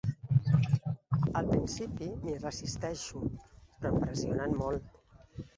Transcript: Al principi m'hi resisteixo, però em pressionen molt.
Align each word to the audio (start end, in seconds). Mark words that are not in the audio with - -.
Al 1.41 1.49
principi 1.51 2.09
m'hi 2.23 2.35
resisteixo, 2.39 3.21
però 3.45 3.95
em 3.95 4.03
pressionen 4.07 4.57
molt. 4.65 4.99